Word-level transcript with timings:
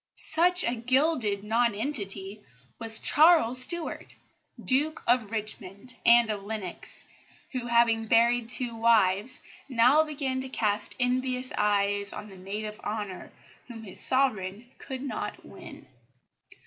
Such 0.15 0.63
a 0.63 0.73
gilded 0.73 1.43
nonentity 1.43 2.41
was 2.79 2.97
Charles 2.97 3.61
Stuart, 3.61 4.15
Duke 4.59 5.03
of 5.05 5.29
Richmond 5.29 5.93
and 6.03 6.31
of 6.31 6.41
Lennox, 6.43 7.05
who, 7.51 7.67
having 7.67 8.07
buried 8.07 8.49
two 8.49 8.73
wives, 8.75 9.39
now 9.69 10.01
began 10.03 10.41
to 10.41 10.49
cast 10.49 10.95
envious 10.99 11.51
eyes 11.55 12.13
on 12.13 12.29
the 12.29 12.35
maid 12.35 12.65
of 12.65 12.79
honour 12.79 13.31
whom 13.67 13.83
his 13.83 13.99
Sovereign 13.99 14.71
could 14.79 15.03
not 15.03 15.45
win. 15.45 15.85